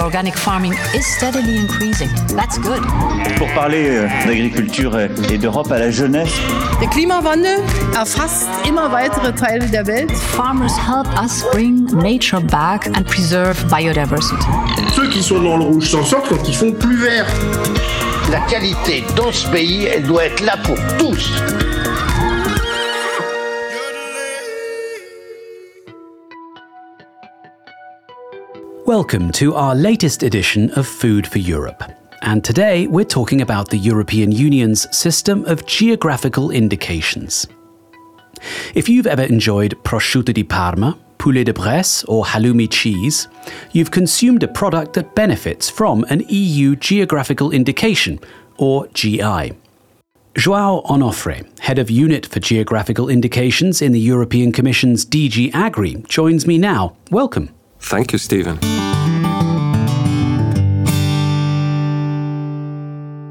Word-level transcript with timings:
Organic 0.00 0.36
farming 0.36 0.72
is 0.94 1.06
steadily 1.06 1.56
increasing. 1.56 2.08
That's 2.36 2.58
good. 2.58 2.82
Pour 3.38 3.48
parler 3.54 3.88
euh, 3.88 4.08
d'agriculture 4.26 4.98
et 5.30 5.38
d'Europe 5.38 5.70
à 5.72 5.78
la 5.78 5.90
jeunesse. 5.90 6.32
Der 6.80 6.88
Klimawandel 6.88 7.60
erfasst 7.94 8.46
immer 8.68 8.90
weitere 8.92 9.32
Teile 9.34 9.66
der 9.70 9.86
Welt. 9.86 10.10
Farmers 10.12 10.76
help 10.76 11.06
us 11.22 11.44
bring 11.52 11.86
nature 11.96 12.40
back 12.40 12.88
and 12.96 13.04
preserve 13.04 13.56
biodiversity. 13.68 14.46
Ceux 14.94 15.08
qui 15.08 15.22
sont 15.22 15.40
dans 15.40 15.56
le 15.56 15.64
rouge 15.64 15.88
s'en 15.90 16.04
sortent 16.04 16.28
quand 16.28 16.46
ils 16.46 16.54
font 16.54 16.72
plus 16.72 16.96
vert. 16.96 17.26
La 18.30 18.40
qualité 18.40 19.04
dans 19.16 19.32
ce 19.32 19.46
pays, 19.48 19.84
elle 19.84 20.02
doit 20.02 20.24
être 20.24 20.44
là 20.44 20.56
pour 20.62 20.76
tous. 20.98 21.32
Welcome 28.86 29.32
to 29.32 29.52
our 29.56 29.74
latest 29.74 30.22
edition 30.22 30.70
of 30.78 30.86
Food 30.86 31.26
for 31.26 31.38
Europe. 31.38 31.82
And 32.22 32.44
today 32.44 32.86
we're 32.86 33.04
talking 33.04 33.40
about 33.40 33.68
the 33.68 33.76
European 33.76 34.30
Union's 34.30 34.86
system 34.96 35.44
of 35.46 35.66
geographical 35.66 36.52
indications. 36.52 37.48
If 38.76 38.88
you've 38.88 39.08
ever 39.08 39.24
enjoyed 39.24 39.74
prosciutto 39.82 40.32
di 40.32 40.44
Parma, 40.44 40.96
poulet 41.18 41.46
de 41.46 41.52
Bresse, 41.52 42.04
or 42.04 42.24
halloumi 42.24 42.70
cheese, 42.70 43.26
you've 43.72 43.90
consumed 43.90 44.44
a 44.44 44.48
product 44.48 44.92
that 44.92 45.16
benefits 45.16 45.68
from 45.68 46.04
an 46.04 46.22
EU 46.28 46.76
geographical 46.76 47.50
indication, 47.50 48.20
or 48.56 48.86
GI. 48.94 49.52
Joao 50.36 50.82
Onofre, 50.82 51.44
head 51.58 51.80
of 51.80 51.90
Unit 51.90 52.24
for 52.24 52.38
Geographical 52.38 53.08
Indications 53.08 53.82
in 53.82 53.90
the 53.90 53.98
European 53.98 54.52
Commission's 54.52 55.04
DG 55.04 55.52
Agri, 55.52 56.04
joins 56.06 56.46
me 56.46 56.56
now. 56.56 56.94
Welcome. 57.10 57.50
Thank 57.78 58.12
you, 58.12 58.18
Stephen. 58.18 58.58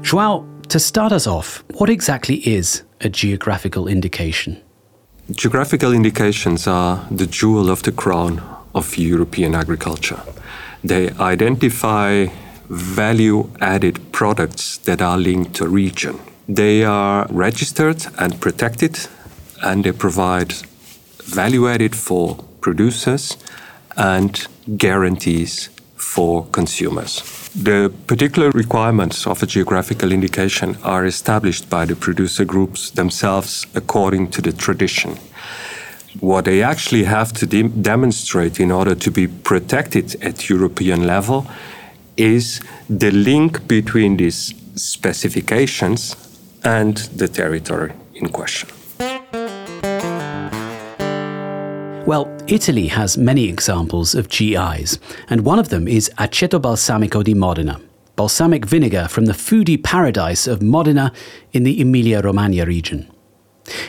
Joao, 0.06 0.46
to 0.68 0.78
start 0.78 1.10
us 1.10 1.26
off, 1.26 1.64
what 1.78 1.90
exactly 1.90 2.36
is 2.36 2.84
a 3.00 3.08
geographical 3.08 3.88
indication? 3.88 4.56
Geographical 5.32 5.92
indications 5.92 6.68
are 6.68 7.04
the 7.10 7.26
jewel 7.26 7.68
of 7.68 7.82
the 7.82 7.90
crown 7.90 8.40
of 8.72 8.96
European 8.96 9.56
agriculture. 9.56 10.20
They 10.84 11.10
identify 11.18 12.28
value 12.68 13.50
added 13.60 13.98
products 14.12 14.78
that 14.84 15.02
are 15.02 15.18
linked 15.18 15.54
to 15.54 15.66
region. 15.66 16.20
They 16.48 16.84
are 16.84 17.26
registered 17.28 18.06
and 18.16 18.40
protected, 18.40 19.08
and 19.64 19.82
they 19.82 19.90
provide 19.90 20.52
value 21.24 21.66
added 21.68 21.96
for 21.96 22.36
producers 22.60 23.36
and 23.96 24.46
guarantees 24.76 25.68
for 26.14 26.46
consumers. 26.52 27.22
The 27.54 27.92
particular 28.06 28.50
requirements 28.50 29.26
of 29.26 29.42
a 29.42 29.46
geographical 29.46 30.12
indication 30.12 30.76
are 30.82 31.04
established 31.04 31.68
by 31.68 31.84
the 31.84 31.96
producer 31.96 32.44
groups 32.44 32.90
themselves 32.90 33.66
according 33.74 34.30
to 34.30 34.40
the 34.40 34.52
tradition. 34.52 35.18
What 36.20 36.44
they 36.44 36.62
actually 36.62 37.04
have 37.04 37.32
to 37.34 37.46
de- 37.46 37.68
demonstrate 37.68 38.60
in 38.60 38.70
order 38.70 38.94
to 38.94 39.10
be 39.10 39.26
protected 39.26 40.16
at 40.22 40.48
European 40.48 41.06
level 41.06 41.46
is 42.16 42.60
the 42.88 43.10
link 43.10 43.66
between 43.68 44.16
these 44.16 44.54
specifications 44.76 46.16
and 46.62 46.96
the 47.18 47.28
territory 47.28 47.92
in 48.14 48.28
question. 48.28 48.68
Well, 52.06 52.32
Italy 52.46 52.86
has 52.86 53.18
many 53.18 53.48
examples 53.48 54.14
of 54.14 54.28
GIs, 54.28 55.00
and 55.28 55.40
one 55.40 55.58
of 55.58 55.70
them 55.70 55.88
is 55.88 56.08
Aceto 56.18 56.60
Balsamico 56.60 57.24
di 57.24 57.34
Modena, 57.34 57.80
balsamic 58.14 58.64
vinegar 58.64 59.08
from 59.08 59.24
the 59.24 59.32
foodie 59.32 59.82
paradise 59.82 60.46
of 60.46 60.62
Modena 60.62 61.10
in 61.52 61.64
the 61.64 61.80
Emilia 61.80 62.22
Romagna 62.22 62.64
region. 62.64 63.10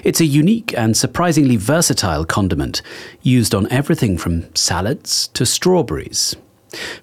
It's 0.04 0.20
a 0.20 0.26
unique 0.26 0.76
and 0.76 0.98
surprisingly 0.98 1.58
versatile 1.58 2.26
condiment, 2.26 2.82
used 3.22 3.54
on 3.54 3.72
everything 3.72 4.18
from 4.18 4.52
salads 4.56 5.28
to 5.36 5.46
strawberries. 5.46 6.36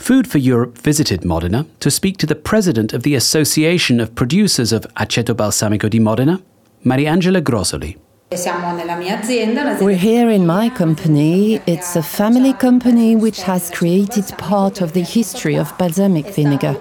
Food 0.01 0.29
for 0.29 0.39
Europe 0.39 0.79
visited 0.79 1.25
Modena 1.25 1.65
to 1.79 1.93
speak 1.93 2.17
to 2.19 2.27
the 2.27 2.35
president 2.35 2.93
of 2.93 3.05
the 3.05 3.15
Association 3.15 4.01
of 4.01 4.17
Producers 4.17 4.73
of 4.73 4.83
Aceto 4.97 5.33
Balsamico 5.33 5.89
di 5.89 6.01
Modena, 6.01 6.43
Mariangela 6.85 7.41
Grosoli. 7.41 7.99
We're 9.81 9.97
here 9.97 10.31
in 10.31 10.47
my 10.47 10.69
company. 10.69 11.61
It's 11.67 11.97
a 11.97 12.03
family 12.03 12.53
company 12.53 13.17
which 13.17 13.43
has 13.43 13.71
created 13.71 14.27
part 14.39 14.81
of 14.81 14.93
the 14.93 15.03
history 15.03 15.57
of 15.57 15.77
balsamic 15.79 16.27
vinegar. 16.27 16.77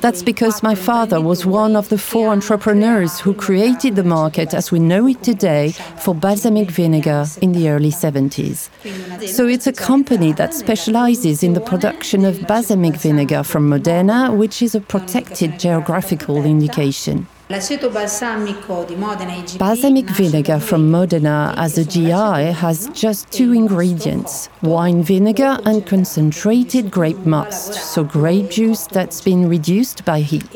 That's 0.00 0.22
because 0.22 0.62
my 0.62 0.74
father 0.74 1.20
was 1.20 1.46
one 1.46 1.76
of 1.76 1.88
the 1.88 1.98
four 1.98 2.28
entrepreneurs 2.28 3.20
who 3.20 3.34
created 3.34 3.96
the 3.96 4.04
market 4.04 4.54
as 4.54 4.70
we 4.72 4.78
know 4.78 5.06
it 5.06 5.22
today 5.22 5.72
for 5.98 6.14
balsamic 6.14 6.70
vinegar 6.70 7.26
in 7.40 7.52
the 7.52 7.68
early 7.68 7.90
70s. 7.90 8.68
So 9.28 9.46
it's 9.46 9.66
a 9.66 9.72
company 9.72 10.32
that 10.32 10.54
specializes 10.54 11.42
in 11.42 11.54
the 11.54 11.60
production 11.60 12.24
of 12.24 12.46
balsamic 12.46 12.96
vinegar 12.96 13.42
from 13.42 13.68
Modena, 13.68 14.32
which 14.32 14.62
is 14.62 14.74
a 14.74 14.80
protected 14.80 15.58
geographical 15.58 16.44
indication. 16.44 17.26
Balsamic 19.58 20.06
vinegar 20.06 20.58
from 20.58 20.90
Modena 20.90 21.52
as 21.58 21.76
a 21.76 21.84
GI 21.84 22.52
has 22.52 22.88
just 22.94 23.30
two 23.30 23.52
ingredients 23.52 24.48
wine 24.62 25.02
vinegar 25.02 25.58
and 25.64 25.84
concentrated 25.84 26.90
grape 26.90 27.18
must, 27.26 27.74
so 27.74 28.04
grape 28.04 28.48
juice 28.48 28.86
that's 28.86 29.20
been 29.20 29.48
reduced 29.48 30.04
by 30.04 30.20
heat. 30.20 30.54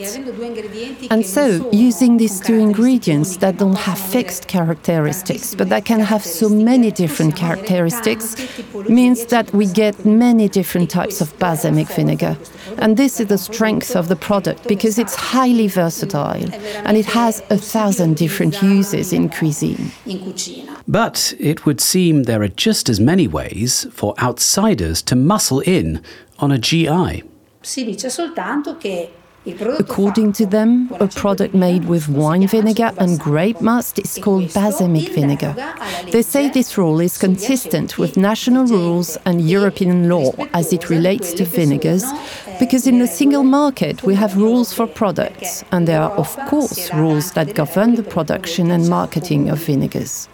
And 1.10 1.26
so, 1.26 1.68
using 1.72 2.16
these 2.16 2.40
two 2.40 2.54
ingredients 2.54 3.36
that 3.38 3.58
don't 3.58 3.76
have 3.76 3.98
fixed 3.98 4.46
characteristics 4.48 5.54
but 5.54 5.68
that 5.68 5.84
can 5.84 6.00
have 6.00 6.24
so 6.24 6.48
many 6.48 6.90
different 6.90 7.36
characteristics 7.36 8.36
means 8.88 9.26
that 9.26 9.52
we 9.52 9.66
get 9.66 10.04
many 10.04 10.48
different 10.48 10.88
types 10.88 11.20
of 11.20 11.36
balsamic 11.38 11.88
vinegar. 11.88 12.38
And 12.78 12.96
this 12.96 13.20
is 13.20 13.26
the 13.26 13.38
strength 13.38 13.96
of 13.96 14.08
the 14.08 14.16
product 14.16 14.66
because 14.68 14.98
it's 14.98 15.14
highly 15.14 15.68
versatile 15.68 16.46
and 16.86 16.96
it 16.96 17.06
has 17.06 17.42
a 17.50 17.58
thousand 17.58 18.16
different 18.16 18.62
uses 18.62 19.12
in 19.12 19.28
cuisine. 19.28 19.90
But 20.86 21.34
it 21.38 21.66
would 21.66 21.80
seem 21.80 22.22
there 22.22 22.42
are 22.42 22.48
just 22.48 22.88
as 22.88 23.00
many 23.00 23.26
ways 23.26 23.86
for 23.90 24.14
outsiders 24.20 25.02
to 25.02 25.16
muscle 25.16 25.60
in 25.60 26.00
on 26.38 26.52
a 26.52 26.58
GI. 26.58 27.24
According 29.78 30.32
to 30.32 30.46
them, 30.46 30.90
a 30.98 31.06
product 31.06 31.54
made 31.54 31.84
with 31.84 32.08
wine 32.08 32.46
vinegar 32.48 32.92
and 32.98 33.18
grape 33.18 33.60
must 33.60 33.98
is 34.00 34.18
called 34.18 34.52
balsamic 34.52 35.10
vinegar. 35.10 35.54
They 36.10 36.22
say 36.22 36.48
this 36.48 36.76
rule 36.76 37.00
is 37.00 37.16
consistent 37.16 37.96
with 37.96 38.16
national 38.16 38.66
rules 38.66 39.16
and 39.24 39.48
European 39.48 40.08
law 40.08 40.32
as 40.52 40.72
it 40.72 40.90
relates 40.90 41.32
to 41.34 41.44
vinegars, 41.44 42.04
because 42.58 42.86
in 42.86 42.98
the 42.98 43.06
single 43.06 43.44
market 43.44 44.02
we 44.02 44.14
have 44.16 44.36
rules 44.36 44.72
for 44.72 44.86
products, 44.86 45.62
and 45.70 45.86
there 45.86 46.00
are, 46.00 46.10
of 46.12 46.36
course, 46.48 46.92
rules 46.92 47.32
that 47.32 47.54
govern 47.54 47.94
the 47.94 48.02
production 48.02 48.70
and 48.72 48.88
marketing 48.88 49.48
of 49.48 49.58
vinegars. 49.58 50.28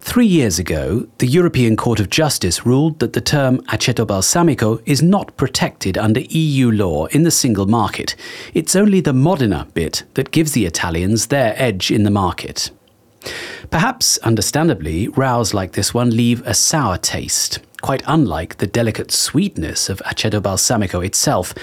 Three 0.00 0.26
years 0.26 0.58
ago, 0.58 1.06
the 1.18 1.26
European 1.26 1.76
Court 1.76 2.00
of 2.00 2.10
Justice 2.10 2.64
ruled 2.64 2.98
that 3.00 3.12
the 3.12 3.20
term 3.20 3.58
aceto 3.62 4.06
balsamico 4.06 4.80
is 4.86 5.02
not 5.02 5.36
protected 5.48 5.96
under 5.96 6.20
EU 6.28 6.70
law 6.70 7.06
in 7.06 7.22
the 7.22 7.30
single 7.30 7.64
market. 7.64 8.14
It's 8.52 8.76
only 8.76 9.00
the 9.00 9.14
Modena 9.14 9.66
bit 9.72 10.04
that 10.12 10.30
gives 10.30 10.52
the 10.52 10.66
Italians 10.66 11.28
their 11.28 11.54
edge 11.56 11.90
in 11.90 12.02
the 12.02 12.10
market. 12.10 12.70
Perhaps, 13.70 14.18
understandably, 14.18 15.08
rows 15.08 15.54
like 15.54 15.72
this 15.72 15.94
one 15.94 16.10
leave 16.10 16.46
a 16.46 16.52
sour 16.52 16.98
taste, 16.98 17.60
quite 17.80 18.02
unlike 18.06 18.58
the 18.58 18.66
delicate 18.66 19.10
sweetness 19.10 19.88
of 19.88 20.02
aceto 20.04 20.38
balsamico 20.38 21.02
itself. 21.02 21.54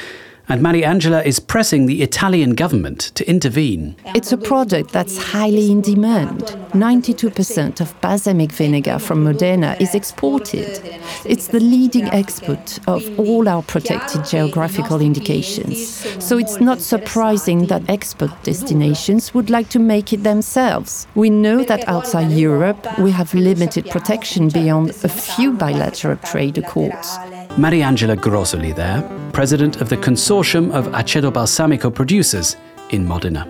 And 0.48 0.62
Mariangela 0.62 1.26
is 1.26 1.40
pressing 1.40 1.88
the 1.88 2.04
Italian 2.04 2.54
government 2.54 3.12
to 3.16 3.28
intervene. 3.28 3.96
It's 4.14 4.32
a 4.32 4.38
product 4.38 4.92
that's 4.92 5.18
highly 5.18 5.72
in 5.72 5.82
demand. 5.82 6.42
92% 6.74 7.82
of 7.82 8.00
balsamic 8.02 8.52
vinegar 8.52 9.00
from 9.00 9.24
Modena 9.24 9.76
is 9.80 9.96
exported. 9.96 10.80
It's 11.26 11.48
the 11.48 11.60
leading 11.60 12.06
export 12.10 12.80
of 12.88 13.20
all 13.20 13.50
our 13.50 13.64
protected 13.64 14.26
geographical 14.26 15.02
indications. 15.02 15.88
So 16.24 16.38
it's 16.38 16.60
not 16.60 16.80
surprising 16.80 17.66
that 17.68 17.90
export 17.90 18.32
destinations 18.44 19.34
would 19.34 19.50
like 19.50 19.70
to 19.70 19.80
make 19.80 20.14
it 20.14 20.24
themselves. 20.24 21.08
We 21.16 21.32
know 21.32 21.64
that 21.64 21.88
outside 21.88 22.32
Europe 22.32 22.86
we 23.00 23.12
have 23.12 23.34
limited 23.34 23.90
protection 23.90 24.50
beyond 24.50 24.92
a 25.04 25.10
few 25.10 25.54
bilateral 25.54 26.18
trade 26.18 26.60
accords. 26.60 27.18
Mariangela 27.56 28.18
Grosoli 28.18 28.76
there, 28.76 29.02
president 29.32 29.80
of 29.80 29.88
the 29.88 29.96
Consortium 29.96 30.74
of 30.74 30.88
Aceto 30.88 31.32
Balsamico 31.32 31.90
Producers 31.94 32.58
in 32.90 33.08
Modena. 33.08 33.50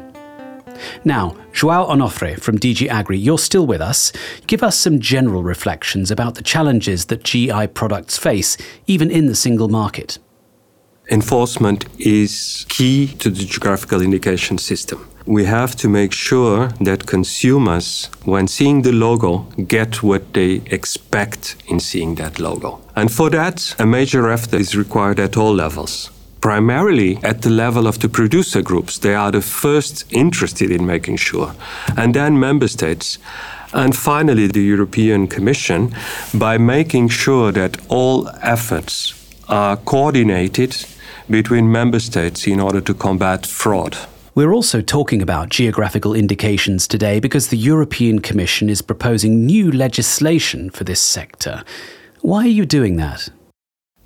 Now, 1.03 1.35
Joao 1.53 1.87
Onofre 1.89 2.39
from 2.39 2.59
DG 2.59 2.87
Agri, 2.87 3.17
you're 3.17 3.39
still 3.39 3.65
with 3.65 3.81
us. 3.81 4.11
Give 4.45 4.61
us 4.61 4.77
some 4.77 4.99
general 4.99 5.41
reflections 5.41 6.11
about 6.11 6.35
the 6.35 6.43
challenges 6.43 7.05
that 7.05 7.23
GI 7.23 7.65
products 7.73 8.15
face, 8.15 8.57
even 8.85 9.09
in 9.09 9.25
the 9.25 9.35
single 9.35 9.69
market. 9.69 10.19
Enforcement 11.09 11.85
is 11.97 12.67
key 12.69 13.07
to 13.07 13.31
the 13.31 13.43
geographical 13.43 14.03
indication 14.03 14.59
system. 14.59 15.09
We 15.25 15.45
have 15.45 15.75
to 15.77 15.89
make 15.89 16.11
sure 16.11 16.67
that 16.81 17.07
consumers, 17.07 18.09
when 18.25 18.47
seeing 18.47 18.83
the 18.83 18.91
logo, 18.91 19.47
get 19.67 20.03
what 20.03 20.33
they 20.33 20.61
expect 20.67 21.55
in 21.65 21.79
seeing 21.79 22.15
that 22.15 22.39
logo. 22.39 22.79
And 22.95 23.11
for 23.11 23.29
that, 23.31 23.75
a 23.79 23.85
major 23.85 24.29
effort 24.29 24.53
is 24.53 24.75
required 24.75 25.19
at 25.19 25.35
all 25.35 25.53
levels 25.53 26.11
primarily 26.41 27.17
at 27.23 27.41
the 27.41 27.49
level 27.49 27.87
of 27.87 27.97
the 27.97 28.07
producer 28.07 28.61
groups. 28.61 28.99
They 28.99 29.15
are 29.15 29.31
the 29.31 29.41
first 29.41 30.05
interested 30.11 30.69
in 30.69 30.85
making 30.85 31.17
sure. 31.17 31.55
And 31.97 32.13
then 32.13 32.39
member 32.39 32.67
states. 32.67 33.17
And 33.73 33.95
finally, 33.95 34.45
the 34.45 34.61
European 34.61 35.27
Commission 35.27 35.95
by 36.35 36.59
making 36.59 37.09
sure 37.09 37.51
that 37.51 37.77
all 37.89 38.29
efforts 38.43 39.15
are 39.49 39.75
coordinated 39.77 40.85
between 41.27 41.71
member 41.71 41.99
states 41.99 42.45
in 42.45 42.59
order 42.59 42.81
to 42.81 42.93
combat 42.93 43.47
fraud. 43.47 43.97
We're 44.35 44.53
also 44.53 44.81
talking 44.81 45.21
about 45.21 45.47
geographical 45.47 46.13
indications 46.13 46.89
today 46.89 47.21
because 47.21 47.47
the 47.47 47.57
European 47.57 48.19
Commission 48.19 48.69
is 48.69 48.81
proposing 48.81 49.45
new 49.45 49.71
legislation 49.71 50.69
for 50.69 50.83
this 50.83 50.99
sector. 50.99 51.63
Why 52.19 52.43
are 52.43 52.57
you 52.59 52.65
doing 52.65 52.97
that? 52.97 53.29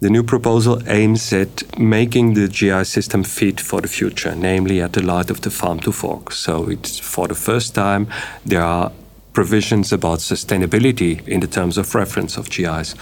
The 0.01 0.11
new 0.11 0.21
proposal 0.21 0.83
aims 0.87 1.33
at 1.33 1.79
making 1.79 2.35
the 2.35 2.47
GI 2.47 2.83
system 2.83 3.23
fit 3.23 3.59
for 3.59 3.81
the 3.81 3.87
future, 3.87 4.35
namely 4.35 4.79
at 4.81 4.93
the 4.93 5.01
light 5.01 5.31
of 5.31 5.41
the 5.41 5.49
farm 5.49 5.79
to 5.79 5.91
fork. 5.91 6.31
So 6.31 6.69
it's 6.69 6.99
for 6.99 7.27
the 7.27 7.33
first 7.33 7.73
time 7.73 8.05
there 8.45 8.61
are 8.61 8.91
provisions 9.33 9.91
about 9.91 10.19
sustainability 10.19 11.27
in 11.27 11.39
the 11.39 11.47
terms 11.47 11.75
of 11.75 11.95
reference 11.95 12.37
of 12.37 12.51
GIs. 12.51 12.93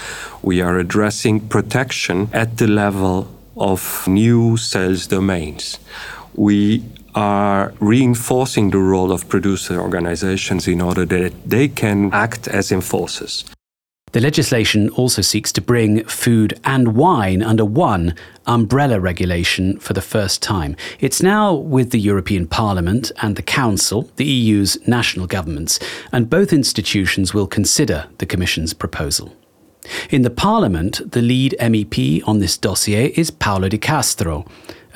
We 0.41 0.61
are 0.61 0.79
addressing 0.79 1.49
protection 1.49 2.29
at 2.31 2.57
the 2.57 2.67
level 2.67 3.27
of 3.57 4.07
new 4.07 4.55
sales 4.55 5.07
domains. 5.07 5.77
We 6.33 6.83
are 7.17 7.73
reinforcing 7.79 8.69
the 8.69 8.77
role 8.77 9.11
of 9.11 9.27
producer 9.27 9.81
organizations 9.81 10.67
in 10.67 10.79
order 10.79 11.03
that 11.03 11.33
they 11.43 11.67
can 11.67 12.13
act 12.13 12.47
as 12.47 12.71
enforcers. 12.71 13.43
The 14.11 14.21
legislation 14.21 14.89
also 14.89 15.23
seeks 15.23 15.51
to 15.53 15.61
bring 15.61 16.03
food 16.05 16.59
and 16.63 16.95
wine 16.95 17.41
under 17.41 17.65
one 17.65 18.13
umbrella 18.45 18.99
regulation 18.99 19.79
for 19.79 19.93
the 19.93 20.01
first 20.01 20.43
time. 20.43 20.75
It's 20.99 21.21
now 21.21 21.55
with 21.55 21.89
the 21.89 21.99
European 21.99 22.45
Parliament 22.45 23.11
and 23.23 23.35
the 23.35 23.41
Council, 23.41 24.09
the 24.17 24.25
EU's 24.25 24.77
national 24.87 25.25
governments, 25.25 25.79
and 26.11 26.29
both 26.29 26.53
institutions 26.53 27.33
will 27.33 27.47
consider 27.47 28.05
the 28.19 28.27
Commission's 28.27 28.73
proposal. 28.75 29.35
In 30.11 30.21
the 30.21 30.29
Parliament, 30.29 31.11
the 31.11 31.21
lead 31.21 31.55
MEP 31.59 32.21
on 32.27 32.39
this 32.39 32.57
dossier 32.57 33.07
is 33.15 33.31
Paolo 33.31 33.69
De 33.69 33.77
Castro, 33.77 34.45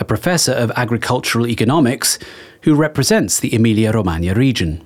a 0.01 0.03
professor 0.03 0.51
of 0.51 0.71
agricultural 0.75 1.45
economics 1.45 2.18
who 2.63 2.74
represents 2.74 3.39
the 3.39 3.56
Emilia 3.56 3.92
Romagna 3.92 4.33
region. 4.33 4.83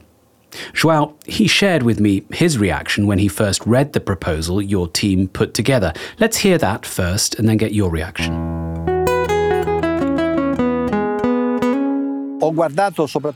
Joao, 0.74 1.16
he 1.26 1.48
shared 1.48 1.84
with 1.84 2.02
me 2.02 2.26
his 2.32 2.58
reaction 2.58 3.08
when 3.08 3.18
he 3.18 3.30
first 3.30 3.66
read 3.66 3.94
the 3.94 4.02
proposal 4.02 4.62
your 4.62 4.90
team 4.90 5.30
put 5.30 5.54
together. 5.54 5.94
Let's 6.20 6.38
hear 6.38 6.58
that 6.58 6.86
first 6.86 7.36
and 7.36 7.48
then 7.48 7.56
get 7.56 7.74
your 7.74 7.90
reaction. 7.90 8.34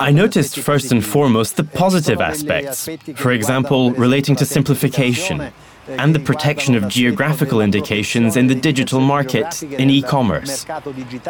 I 0.01 0.11
noticed 0.11 0.59
first 0.59 0.91
and 0.91 1.03
foremost 1.03 1.55
the 1.55 1.63
positive 1.63 2.19
aspects, 2.19 2.89
for 3.15 3.31
example, 3.31 3.91
relating 3.91 4.35
to 4.35 4.45
simplification 4.45 5.53
and 5.97 6.13
the 6.13 6.19
protection 6.19 6.75
of 6.75 6.87
geographical 6.87 7.61
indications 7.61 8.37
in 8.37 8.47
the 8.47 8.55
digital 8.55 8.99
market 8.99 9.63
in 9.63 9.89
e 9.89 10.01
commerce. 10.01 10.65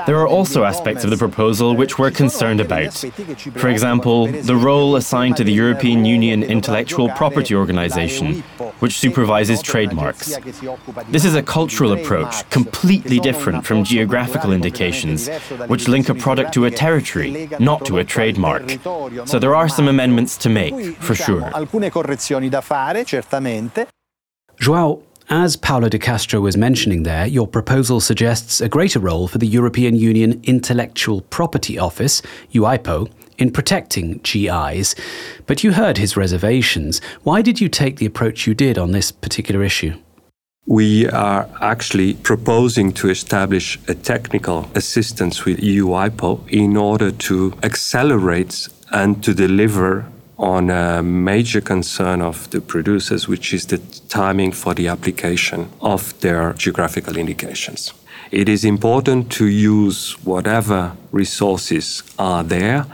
There 0.05 0.19
are 0.19 0.27
also 0.27 0.63
aspects 0.63 1.03
of 1.03 1.09
the 1.09 1.17
proposal 1.17 1.75
which 1.75 1.97
we're 1.97 2.11
concerned 2.11 2.59
about. 2.59 2.93
For 3.55 3.69
example, 3.69 4.27
the 4.27 4.55
role 4.55 4.95
assigned 4.95 5.37
to 5.37 5.43
the 5.43 5.53
European 5.53 6.05
Union 6.05 6.43
Intellectual 6.43 7.09
Property 7.09 7.55
Organization, 7.55 8.43
which 8.79 8.97
supervises 8.97 9.61
trademarks. 9.61 10.37
This 11.09 11.25
is 11.25 11.35
a 11.35 11.43
cultural 11.43 11.91
approach 11.93 12.49
completely 12.49 13.19
different 13.19 13.65
from 13.65 13.83
geographical 13.83 14.51
indications, 14.51 15.29
which 15.67 15.87
link 15.87 16.09
a 16.09 16.15
product 16.15 16.53
to 16.53 16.65
a 16.65 16.71
territory, 16.71 17.49
not 17.59 17.85
to 17.85 17.97
a 17.97 18.03
trademark. 18.03 18.69
So 19.25 19.39
there 19.39 19.55
are 19.55 19.69
some 19.69 19.87
amendments 19.87 20.37
to 20.37 20.49
make, 20.49 20.95
for 20.97 21.15
sure. 21.15 21.51
Joao, 24.59 25.01
as 25.29 25.55
Paolo 25.55 25.87
De 25.87 25.97
Castro 25.97 26.41
was 26.41 26.57
mentioning 26.57 27.03
there, 27.03 27.25
your 27.25 27.47
proposal 27.47 28.01
suggests 28.01 28.59
a 28.59 28.67
greater 28.67 28.99
role 28.99 29.29
for 29.29 29.37
the 29.37 29.47
European 29.47 29.95
Union 29.95 30.41
Intellectual 30.43 31.21
Property 31.21 31.79
Office, 31.79 32.21
EUIPO, 32.51 33.09
in 33.37 33.51
protecting 33.51 34.19
GIs. 34.23 34.95
But 35.45 35.63
you 35.63 35.71
heard 35.71 35.97
his 35.97 36.17
reservations. 36.17 36.99
Why 37.23 37.41
did 37.41 37.61
you 37.61 37.69
take 37.69 37.97
the 37.97 38.05
approach 38.05 38.45
you 38.45 38.53
did 38.53 38.77
on 38.77 38.91
this 38.91 39.13
particular 39.13 39.63
issue? 39.63 39.93
We 40.65 41.07
are 41.07 41.47
actually 41.61 42.15
proposing 42.15 42.91
to 42.93 43.09
establish 43.09 43.79
a 43.87 43.95
technical 43.95 44.69
assistance 44.75 45.45
with 45.45 45.59
EUIPO 45.59 46.49
in 46.49 46.75
order 46.75 47.11
to 47.11 47.53
accelerate 47.63 48.67
and 48.91 49.23
to 49.23 49.33
deliver 49.33 50.05
on 50.39 50.69
a 50.69 51.03
major 51.03 51.59
concern 51.59 52.21
of 52.21 52.49
the 52.51 52.61
producers, 52.61 53.27
which 53.27 53.53
is 53.53 53.65
the 53.65 53.77
timing 54.07 54.53
for 54.53 54.73
the 54.73 54.87
application 54.87 55.69
of 55.81 56.17
their 56.21 56.53
geographical 56.53 57.17
indications. 57.17 57.93
It 58.31 58.47
is 58.47 58.63
important 58.63 59.31
to 59.33 59.47
use 59.47 60.13
whatever 60.23 60.95
resources 61.11 62.03
are 62.17 62.43
there 62.43 62.85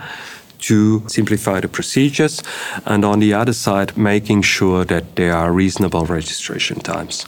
to 0.61 1.03
simplify 1.07 1.59
the 1.59 1.67
procedures, 1.67 2.41
and 2.85 3.05
on 3.05 3.19
the 3.19 3.33
other 3.33 3.53
side, 3.53 3.95
making 3.95 4.41
sure 4.41 4.83
that 4.85 5.15
there 5.15 5.35
are 5.35 5.51
reasonable 5.51 6.05
registration 6.05 6.79
times. 6.79 7.27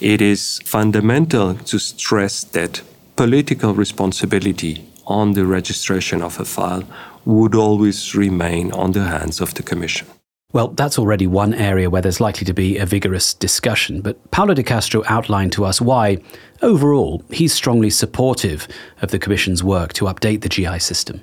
It 0.00 0.22
is 0.22 0.60
fundamental 0.64 1.54
to 1.54 1.78
stress 1.78 2.44
that 2.44 2.80
political 3.16 3.74
responsibility 3.74 4.86
on 5.06 5.32
the 5.32 5.44
registration 5.44 6.22
of 6.22 6.40
a 6.40 6.44
file 6.44 6.84
would 7.24 7.54
always 7.54 8.14
remain 8.14 8.72
on 8.72 8.92
the 8.92 9.04
hands 9.04 9.40
of 9.40 9.54
the 9.54 9.62
Commission. 9.62 10.06
Well, 10.52 10.68
that's 10.68 10.98
already 10.98 11.28
one 11.28 11.54
area 11.54 11.88
where 11.88 12.02
there's 12.02 12.20
likely 12.20 12.44
to 12.44 12.52
be 12.52 12.76
a 12.76 12.84
vigorous 12.84 13.34
discussion, 13.34 14.00
but 14.00 14.30
Paolo 14.32 14.52
De 14.54 14.64
Castro 14.64 15.04
outlined 15.06 15.52
to 15.52 15.64
us 15.64 15.80
why, 15.80 16.18
overall, 16.60 17.22
he's 17.30 17.52
strongly 17.52 17.88
supportive 17.90 18.66
of 19.00 19.12
the 19.12 19.18
Commission's 19.18 19.62
work 19.62 19.92
to 19.92 20.06
update 20.06 20.40
the 20.40 20.48
GI 20.48 20.80
system. 20.80 21.22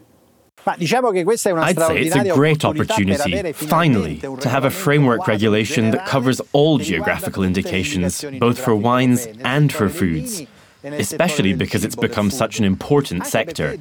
I'd 0.66 1.78
say 1.78 2.02
it's 2.02 2.16
a 2.16 2.34
great 2.34 2.64
opportunity, 2.64 3.54
finally, 3.54 4.18
to 4.18 4.50
have 4.50 4.66
a 4.66 4.70
framework 4.70 5.28
regulation 5.28 5.92
that 5.92 6.06
covers 6.06 6.42
all 6.52 6.78
geographical 6.78 7.44
indications, 7.44 8.24
both 8.40 8.60
for 8.60 8.76
wines 8.76 9.28
and 9.44 9.72
for 9.72 9.90
foods 9.90 10.46
especially 10.94 11.54
because 11.54 11.84
it's 11.84 11.96
become 11.96 12.30
such 12.32 12.60
an 12.60 12.66
important 12.66 13.26
sector. 13.26 13.76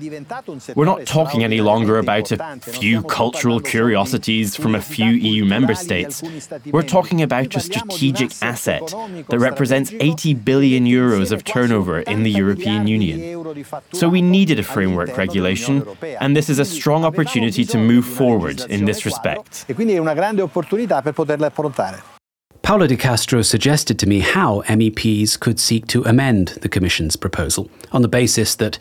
We're 0.75 0.85
not 0.85 1.07
talking 1.07 1.45
any 1.45 1.61
longer 1.61 1.99
about 1.99 2.33
a 2.33 2.57
few 2.61 3.03
cultural 3.03 3.61
curiosities 3.61 4.57
from 4.57 4.75
a 4.75 4.81
few 4.81 5.11
EU 5.11 5.45
member 5.45 5.75
states. 5.75 6.23
We're 6.67 6.83
talking 6.83 7.23
about 7.23 7.55
a 7.55 7.61
strategic 7.61 8.31
asset 8.43 8.83
that 9.29 9.39
represents 9.39 9.93
80 9.93 10.35
billion 10.35 10.85
euros 10.85 11.33
of 11.33 11.45
turnover 11.45 12.01
in 12.01 12.23
the 12.23 12.31
European 12.31 12.87
Union. 12.87 13.65
So 13.93 14.09
we 14.09 14.23
needed 14.23 14.59
a 14.59 14.63
framework 14.63 15.17
regulation, 15.17 15.87
and 16.21 16.37
this 16.37 16.49
is 16.49 16.59
a 16.59 16.65
strong 16.65 17.05
opportunity 17.05 17.65
to 17.65 17.79
move 17.79 18.07
forward 18.07 18.61
in 18.69 18.85
this 18.85 19.05
respect. 19.05 19.67
Paolo 22.67 22.89
De 22.89 22.97
Castro 22.97 23.43
suggested 23.43 23.97
to 23.97 24.09
me 24.09 24.19
how 24.19 24.63
MEPs 24.63 25.39
could 25.39 25.61
seek 25.61 25.87
to 25.87 26.03
amend 26.03 26.49
the 26.63 26.69
Commission's 26.69 27.15
proposal 27.15 27.71
on 27.93 28.03
the 28.03 28.09
basis 28.09 28.57
that 28.57 28.77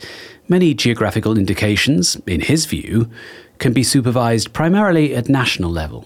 many 0.48 0.74
geographical 0.74 1.38
indications, 1.38 2.16
in 2.26 2.40
his 2.40 2.66
view, 2.66 3.08
can 3.60 3.72
be 3.72 3.84
supervised 3.84 4.52
primarily 4.52 5.14
at 5.14 5.28
national 5.28 5.70
level. 5.70 6.04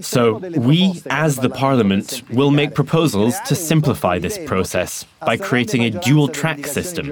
So, 0.00 0.38
we, 0.56 1.02
as 1.10 1.36
the 1.36 1.50
Parliament, 1.50 2.22
will 2.30 2.50
make 2.50 2.74
proposals 2.74 3.38
to 3.46 3.54
simplify 3.54 4.18
this 4.18 4.38
process 4.46 5.04
by 5.20 5.36
creating 5.36 5.82
a 5.84 5.90
dual 5.90 6.28
track 6.28 6.66
system. 6.66 7.08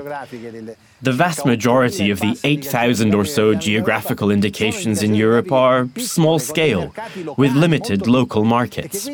The 1.02 1.12
vast 1.12 1.44
majority 1.44 2.10
of 2.10 2.20
the 2.20 2.38
8,000 2.44 3.14
or 3.14 3.24
so 3.24 3.54
geographical 3.54 4.30
indications 4.30 5.02
in 5.02 5.14
Europe 5.14 5.50
are 5.50 5.88
small 5.98 6.38
scale, 6.38 6.94
with 7.36 7.52
limited 7.54 8.06
local 8.06 8.44
markets. 8.44 9.08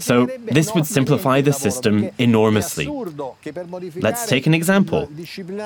So, 0.00 0.26
this 0.56 0.74
would 0.74 0.86
simplify 0.86 1.40
the 1.40 1.52
system 1.52 2.10
enormously. 2.18 2.86
Let's 3.96 4.26
take 4.26 4.46
an 4.46 4.54
example. 4.54 5.08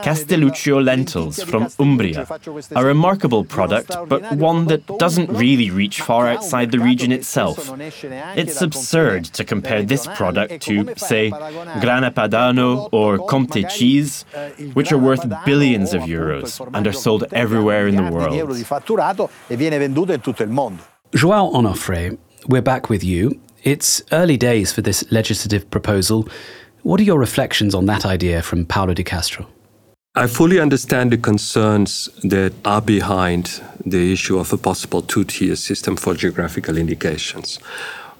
Castelluccio 0.02 0.82
lentils 0.82 1.42
from 1.42 1.68
Umbria, 1.78 2.26
a 2.72 2.84
remarkable 2.84 3.44
product, 3.44 3.90
but 4.08 4.22
one 4.36 4.66
that 4.66 4.86
doesn't 4.98 5.30
really 5.30 5.70
reach 5.70 6.00
far 6.00 6.28
outside 6.28 6.70
the 6.70 6.78
region 6.78 7.12
itself. 7.12 7.58
It's 8.36 8.62
absurd 8.62 9.24
to 9.36 9.44
compare 9.44 9.82
this 9.82 10.06
product 10.06 10.62
to, 10.62 10.94
say, 10.96 11.30
Grana 11.80 12.10
Padano 12.10 12.88
or 12.92 13.18
Comté 13.18 13.68
cheese, 13.68 14.24
which 14.74 14.92
are 14.92 14.98
worth 14.98 15.24
billions 15.44 15.92
of 15.92 16.02
euros 16.02 16.60
and 16.74 16.86
are 16.86 16.92
sold 16.92 17.24
everywhere 17.32 17.86
in 17.86 17.96
the 17.96 18.08
world. 18.10 18.34
Joao 21.14 21.50
Onofre, 21.52 22.16
we're 22.48 22.62
back 22.62 22.88
with 22.88 23.02
you. 23.04 23.40
It's 23.62 24.02
early 24.10 24.38
days 24.38 24.72
for 24.72 24.80
this 24.80 25.04
legislative 25.10 25.70
proposal. 25.70 26.26
What 26.82 26.98
are 26.98 27.04
your 27.04 27.18
reflections 27.18 27.74
on 27.74 27.84
that 27.86 28.06
idea 28.06 28.40
from 28.40 28.64
Paolo 28.64 28.94
de 28.94 29.04
Castro? 29.04 29.46
I 30.14 30.28
fully 30.28 30.58
understand 30.58 31.12
the 31.12 31.18
concerns 31.18 32.08
that 32.22 32.54
are 32.64 32.80
behind 32.80 33.60
the 33.84 34.12
issue 34.12 34.38
of 34.38 34.52
a 34.52 34.56
possible 34.56 35.02
two 35.02 35.24
tier 35.24 35.56
system 35.56 35.96
for 35.96 36.14
geographical 36.14 36.78
indications. 36.78 37.58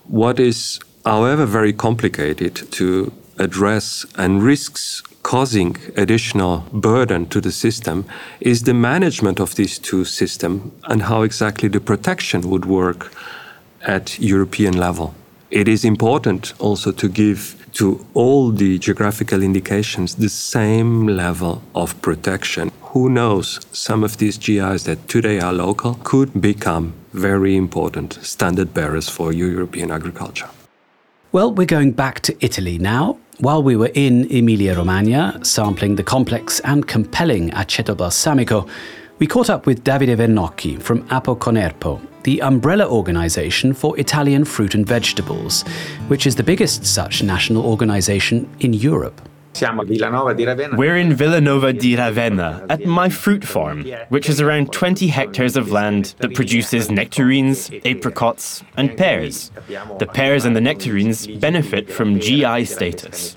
What 0.05 0.39
is, 0.39 0.79
however, 1.07 1.47
very 1.47 1.73
complicated 1.73 2.55
to 2.73 3.11
address 3.39 4.05
and 4.19 4.43
risks 4.43 5.03
causing 5.23 5.77
additional 5.97 6.65
burden 6.71 7.27
to 7.29 7.41
the 7.41 7.53
system 7.53 8.05
is 8.41 8.65
the 8.65 8.75
management 8.75 9.41
of 9.41 9.55
these 9.55 9.79
two 9.79 10.05
systems 10.05 10.71
and 10.85 11.03
how 11.03 11.23
exactly 11.23 11.69
the 11.69 11.81
protection 11.81 12.43
would 12.51 12.67
work 12.67 13.11
at 13.87 14.19
European 14.19 14.77
level. 14.77 15.15
It 15.51 15.67
is 15.67 15.85
important 15.85 16.53
also 16.61 16.93
to 16.93 17.09
give 17.09 17.57
to 17.73 18.07
all 18.15 18.53
the 18.53 18.79
geographical 18.79 19.43
indications 19.43 20.15
the 20.15 20.29
same 20.29 21.09
level 21.09 21.61
of 21.75 22.01
protection. 22.03 22.71
Who 22.93 23.09
knows, 23.09 23.59
some 23.73 24.05
of 24.05 24.19
these 24.19 24.39
GIs 24.39 24.85
that 24.85 25.09
today 25.09 25.41
are 25.41 25.53
local 25.53 25.99
could 26.05 26.41
become 26.41 26.93
very 27.13 27.57
important 27.57 28.19
standard 28.23 28.73
bearers 28.73 29.09
for 29.09 29.33
European 29.33 29.91
agriculture. 29.91 30.49
Well, 31.33 31.53
we're 31.53 31.67
going 31.67 31.93
back 31.93 32.21
to 32.21 32.37
Italy 32.41 32.79
now. 32.79 33.19
While 33.41 33.65
we 33.65 33.75
were 33.75 33.91
in 33.95 34.27
Emilia 34.31 34.77
Romagna, 34.77 35.41
sampling 35.43 35.97
the 35.97 36.05
complex 36.05 36.61
and 36.61 36.87
compelling 36.87 37.51
aceto 37.51 37.97
balsamico, 37.97 38.69
we 39.21 39.27
caught 39.27 39.51
up 39.51 39.67
with 39.67 39.85
Davide 39.85 40.17
Vernocchi 40.17 40.81
from 40.81 41.07
Apoconerpo, 41.09 42.01
the 42.23 42.41
umbrella 42.41 42.89
organization 42.89 43.75
for 43.75 43.99
Italian 44.01 44.47
fruit 44.47 44.75
and 44.75 44.87
vegetables, 44.87 45.63
which 46.09 46.27
is 46.27 46.37
the 46.37 46.43
biggest 46.43 46.87
such 46.87 47.23
national 47.23 47.65
organization 47.67 48.49
in 48.61 48.73
Europe. 48.73 49.21
We're 49.61 50.97
in 50.97 51.13
Villanova 51.13 51.73
di 51.75 51.97
Ravenna 51.97 52.65
at 52.71 52.87
my 52.87 53.11
fruit 53.11 53.45
farm, 53.45 53.85
which 54.09 54.31
is 54.31 54.41
around 54.41 54.73
20 54.73 55.09
hectares 55.09 55.57
of 55.57 55.71
land 55.71 56.15
that 56.21 56.35
produces 56.35 56.91
nectarines, 56.91 57.71
apricots, 57.85 58.63
and 58.79 58.97
pears. 58.97 59.51
The 59.99 60.07
pears 60.07 60.47
and 60.47 60.57
the 60.57 60.63
nectarines 60.63 61.27
benefit 61.27 61.91
from 61.91 62.21
GI 62.21 62.65
status. 62.65 63.37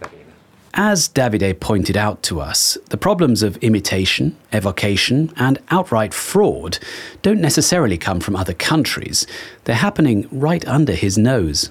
As 0.75 1.07
Davide 1.07 1.59
pointed 1.59 1.95
out 1.95 2.23
to 2.23 2.41
us, 2.41 2.79
the 2.89 2.97
problems 2.97 3.43
of 3.43 3.57
imitation, 3.57 4.35
evocation, 4.51 5.31
and 5.35 5.59
outright 5.69 6.15
fraud 6.15 6.79
don't 7.21 7.39
necessarily 7.39 7.95
come 7.95 8.19
from 8.19 8.35
other 8.35 8.55
countries. 8.55 9.27
They're 9.65 9.75
happening 9.75 10.27
right 10.31 10.67
under 10.67 10.93
his 10.93 11.15
nose. 11.15 11.69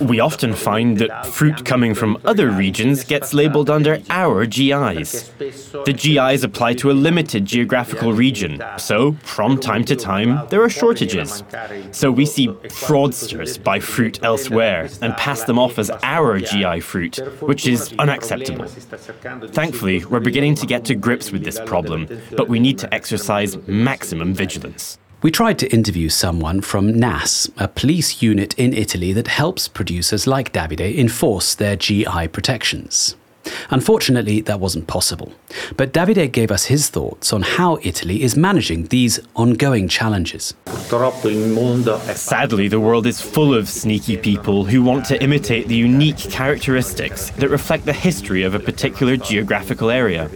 We 0.00 0.20
often 0.20 0.52
find 0.52 0.98
that 0.98 1.26
fruit 1.26 1.64
coming 1.64 1.94
from 1.94 2.18
other 2.24 2.50
regions 2.50 3.04
gets 3.04 3.32
labelled 3.34 3.70
under 3.70 4.00
our 4.10 4.46
GIs. 4.46 5.30
The 5.38 5.94
GIs 5.96 6.44
apply 6.44 6.74
to 6.74 6.90
a 6.90 6.92
limited 6.92 7.44
geographical 7.44 8.12
region, 8.12 8.62
so 8.78 9.12
from 9.22 9.58
time 9.58 9.84
to 9.84 9.96
time 9.96 10.46
there 10.50 10.62
are 10.62 10.68
shortages. 10.68 11.42
So 11.92 12.10
we 12.10 12.26
see 12.26 12.48
fraudsters 12.48 13.62
buy 13.62 13.80
fruit 13.80 14.22
elsewhere 14.22 14.88
and 15.00 15.16
pass 15.16 15.44
them 15.44 15.58
off 15.58 15.78
as 15.78 15.90
our 16.02 16.40
GI 16.40 16.80
fruit, 16.80 17.16
which 17.40 17.66
is 17.66 17.94
unacceptable. 17.98 18.66
Thankfully, 19.48 20.04
we're 20.04 20.20
beginning 20.20 20.54
to 20.56 20.66
get 20.66 20.84
to 20.86 20.94
grips 20.94 21.30
with 21.30 21.44
this 21.44 21.60
problem, 21.66 22.08
but 22.36 22.48
we 22.48 22.60
need 22.60 22.78
to 22.78 22.92
exercise 22.92 23.56
maximum 23.66 24.34
vigilance. 24.34 24.98
We 25.24 25.30
tried 25.30 25.58
to 25.60 25.72
interview 25.72 26.10
someone 26.10 26.60
from 26.60 26.98
NAS, 26.98 27.50
a 27.56 27.66
police 27.66 28.20
unit 28.20 28.52
in 28.58 28.74
Italy 28.74 29.14
that 29.14 29.28
helps 29.28 29.68
producers 29.68 30.26
like 30.26 30.52
Davide 30.52 30.98
enforce 30.98 31.54
their 31.54 31.76
GI 31.76 32.28
protections. 32.28 33.16
Unfortunately, 33.70 34.42
that 34.42 34.60
wasn't 34.60 34.86
possible. 34.86 35.32
But 35.78 35.94
Davide 35.94 36.30
gave 36.30 36.50
us 36.50 36.66
his 36.66 36.90
thoughts 36.90 37.32
on 37.32 37.40
how 37.40 37.78
Italy 37.82 38.22
is 38.22 38.36
managing 38.36 38.84
these 38.86 39.18
ongoing 39.34 39.88
challenges. 39.88 40.54
Sadly, 42.14 42.68
the 42.68 42.80
world 42.80 43.06
is 43.06 43.20
full 43.20 43.54
of 43.54 43.68
sneaky 43.68 44.16
people 44.16 44.64
who 44.64 44.82
want 44.82 45.06
to 45.06 45.22
imitate 45.22 45.68
the 45.68 45.76
unique 45.76 46.18
characteristics 46.18 47.30
that 47.30 47.48
reflect 47.48 47.86
the 47.86 47.92
history 47.92 48.42
of 48.42 48.54
a 48.54 48.58
particular 48.58 49.16
geographical 49.16 49.90
area. 49.90 50.30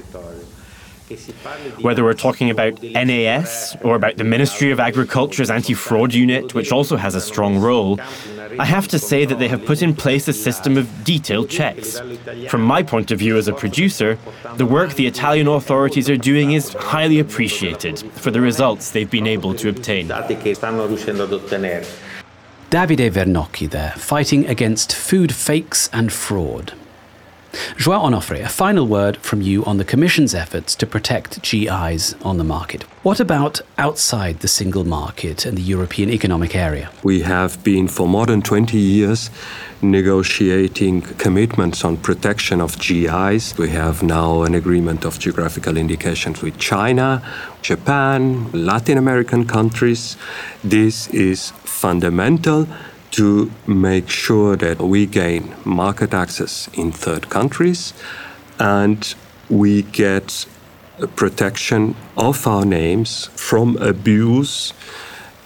Whether 1.80 2.04
we're 2.04 2.14
talking 2.14 2.50
about 2.50 2.82
NAS 2.82 3.76
or 3.82 3.96
about 3.96 4.16
the 4.16 4.24
Ministry 4.24 4.70
of 4.70 4.80
Agriculture's 4.80 5.50
anti 5.50 5.74
fraud 5.74 6.12
unit, 6.12 6.54
which 6.54 6.72
also 6.72 6.96
has 6.96 7.14
a 7.14 7.20
strong 7.20 7.58
role, 7.58 7.98
I 8.58 8.64
have 8.64 8.88
to 8.88 8.98
say 8.98 9.24
that 9.24 9.38
they 9.38 9.48
have 9.48 9.64
put 9.64 9.82
in 9.82 9.94
place 9.94 10.28
a 10.28 10.32
system 10.32 10.76
of 10.76 11.04
detailed 11.04 11.48
checks. 11.48 12.00
From 12.48 12.62
my 12.62 12.82
point 12.82 13.10
of 13.10 13.18
view 13.18 13.36
as 13.36 13.48
a 13.48 13.52
producer, 13.52 14.18
the 14.56 14.66
work 14.66 14.94
the 14.94 15.06
Italian 15.06 15.48
authorities 15.48 16.10
are 16.10 16.16
doing 16.16 16.52
is 16.52 16.72
highly 16.74 17.18
appreciated 17.18 17.98
for 18.12 18.30
the 18.30 18.40
results 18.40 18.90
they've 18.90 19.10
been 19.10 19.26
able 19.26 19.54
to 19.54 19.68
obtain. 19.68 20.08
Davide 22.70 23.10
Vernocchi 23.10 23.70
there, 23.70 23.92
fighting 23.92 24.46
against 24.46 24.94
food 24.94 25.34
fakes 25.34 25.88
and 25.90 26.12
fraud. 26.12 26.74
Joao 27.76 28.08
Onofre, 28.08 28.44
a 28.44 28.48
final 28.48 28.86
word 28.86 29.16
from 29.18 29.40
you 29.40 29.64
on 29.64 29.78
the 29.78 29.84
Commission's 29.84 30.34
efforts 30.34 30.74
to 30.76 30.86
protect 30.86 31.42
GIs 31.42 32.14
on 32.22 32.38
the 32.38 32.44
market. 32.44 32.82
What 33.02 33.20
about 33.20 33.60
outside 33.78 34.40
the 34.40 34.48
single 34.48 34.84
market 34.84 35.46
and 35.46 35.56
the 35.56 35.62
European 35.62 36.10
Economic 36.10 36.54
Area? 36.54 36.90
We 37.02 37.20
have 37.20 37.62
been 37.64 37.88
for 37.88 38.06
more 38.06 38.26
than 38.26 38.42
20 38.42 38.76
years 38.76 39.30
negotiating 39.80 41.02
commitments 41.02 41.84
on 41.84 41.96
protection 41.96 42.60
of 42.60 42.78
GIs. 42.78 43.56
We 43.56 43.68
have 43.70 44.02
now 44.02 44.42
an 44.42 44.54
agreement 44.54 45.04
of 45.04 45.18
geographical 45.18 45.76
indications 45.76 46.42
with 46.42 46.58
China, 46.58 47.22
Japan, 47.62 48.50
Latin 48.52 48.98
American 48.98 49.46
countries. 49.46 50.16
This 50.64 51.06
is 51.08 51.52
fundamental 51.64 52.66
to 53.18 53.50
make 53.66 54.08
sure 54.08 54.56
that 54.56 54.80
we 54.80 55.04
gain 55.04 55.52
market 55.64 56.14
access 56.14 56.68
in 56.74 56.92
third 56.92 57.28
countries 57.28 57.92
and 58.60 59.16
we 59.50 59.82
get 59.82 60.46
protection 61.16 61.96
of 62.16 62.46
our 62.46 62.64
names 62.64 63.28
from 63.34 63.76
abuse 63.78 64.72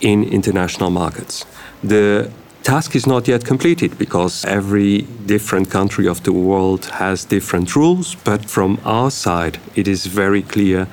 in 0.02 0.22
international 0.24 0.90
markets. 0.90 1.46
The 1.82 2.30
task 2.62 2.94
is 2.94 3.06
not 3.06 3.26
yet 3.26 3.46
completed 3.46 3.96
because 3.96 4.44
every 4.44 5.02
different 5.24 5.70
country 5.70 6.06
of 6.06 6.22
the 6.24 6.32
world 6.32 6.84
has 7.00 7.24
different 7.24 7.74
rules, 7.74 8.16
but 8.16 8.50
from 8.50 8.80
our 8.84 9.10
side, 9.10 9.58
it 9.74 9.88
is 9.88 10.04
very 10.04 10.42
clear 10.42 10.86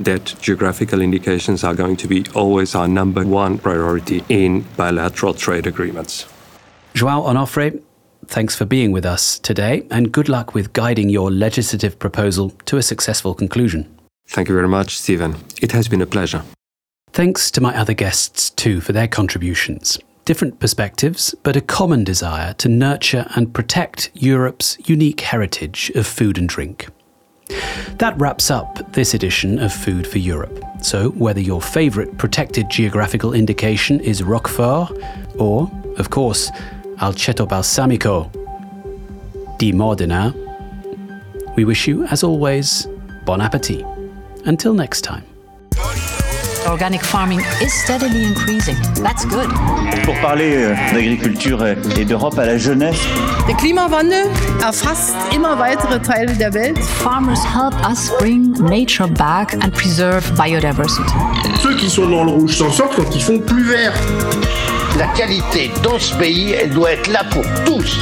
that 0.00 0.34
geographical 0.40 1.00
indications 1.00 1.64
are 1.64 1.74
going 1.74 1.96
to 1.96 2.08
be 2.08 2.24
always 2.34 2.74
our 2.74 2.88
number 2.88 3.24
one 3.24 3.58
priority 3.58 4.24
in 4.28 4.62
bilateral 4.76 5.34
trade 5.34 5.66
agreements. 5.66 6.26
Joao 6.94 7.22
Onofre, 7.22 7.80
thanks 8.26 8.56
for 8.56 8.64
being 8.64 8.92
with 8.92 9.04
us 9.04 9.38
today 9.38 9.86
and 9.90 10.12
good 10.12 10.28
luck 10.28 10.54
with 10.54 10.72
guiding 10.72 11.08
your 11.08 11.30
legislative 11.30 11.98
proposal 11.98 12.50
to 12.66 12.76
a 12.76 12.82
successful 12.82 13.34
conclusion. 13.34 13.88
Thank 14.26 14.48
you 14.48 14.54
very 14.54 14.68
much, 14.68 14.98
Stephen. 14.98 15.36
It 15.60 15.72
has 15.72 15.88
been 15.88 16.02
a 16.02 16.06
pleasure. 16.06 16.42
Thanks 17.12 17.50
to 17.52 17.60
my 17.60 17.76
other 17.76 17.94
guests 17.94 18.50
too 18.50 18.80
for 18.80 18.92
their 18.92 19.06
contributions. 19.06 19.98
Different 20.24 20.58
perspectives, 20.58 21.34
but 21.42 21.54
a 21.54 21.60
common 21.60 22.02
desire 22.02 22.54
to 22.54 22.68
nurture 22.68 23.26
and 23.36 23.52
protect 23.52 24.10
Europe's 24.14 24.78
unique 24.86 25.20
heritage 25.20 25.92
of 25.94 26.06
food 26.06 26.38
and 26.38 26.48
drink. 26.48 26.88
That 27.98 28.14
wraps 28.18 28.50
up 28.50 28.92
this 28.92 29.14
edition 29.14 29.58
of 29.58 29.72
Food 29.72 30.06
for 30.06 30.18
Europe. 30.18 30.62
So, 30.82 31.10
whether 31.10 31.40
your 31.40 31.62
favourite 31.62 32.16
protected 32.18 32.68
geographical 32.68 33.32
indication 33.32 34.00
is 34.00 34.22
Roquefort 34.22 34.90
or, 35.38 35.70
of 35.98 36.10
course, 36.10 36.50
Aceto 36.96 37.46
Balsamico 37.46 38.30
di 39.58 39.72
Modena, 39.72 40.34
we 41.56 41.64
wish 41.64 41.86
you, 41.86 42.04
as 42.06 42.22
always, 42.24 42.86
bon 43.24 43.40
appetit. 43.40 43.84
Until 44.44 44.74
next 44.74 45.02
time. 45.02 45.24
Organic 46.68 47.02
farming 47.04 47.40
is 47.60 47.72
steadily 47.72 48.24
increasing. 48.24 48.76
That's 49.02 49.24
good. 49.26 49.48
Pour 50.04 50.14
parler 50.20 50.56
euh, 50.56 50.74
d'agriculture 50.92 51.64
et 51.66 52.04
d'Europe 52.04 52.38
à 52.38 52.46
la 52.46 52.58
jeunesse, 52.58 52.96
Der 53.46 53.56
Klimawandel 53.56 54.26
erfasst 54.62 55.14
immer 55.34 55.58
weitere 55.58 56.00
Teile 56.00 56.32
der 56.34 56.52
Welt. 56.54 56.78
Farmers 56.78 57.42
help 57.44 57.74
us 57.90 58.10
bring 58.18 58.52
nature 58.62 59.08
back 59.08 59.54
and 59.62 59.70
preserve 59.72 60.24
biodiversity. 60.36 61.12
Ceux 61.62 61.76
qui 61.76 61.90
sont 61.90 62.08
dans 62.08 62.24
le 62.24 62.30
rouge 62.30 62.56
s'en 62.56 62.70
sortent 62.70 62.96
quand 62.96 63.14
ils 63.14 63.22
font 63.22 63.38
plus 63.38 63.64
vert. 63.64 63.92
La 64.98 65.06
qualité 65.08 65.70
dans 65.82 65.98
ce 65.98 66.14
pays, 66.14 66.52
elle 66.52 66.70
doit 66.70 66.92
être 66.92 67.10
là 67.12 67.24
pour 67.30 67.44
tous. 67.66 67.98